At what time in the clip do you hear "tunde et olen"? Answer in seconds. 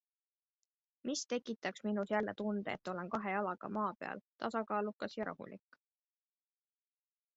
2.41-3.09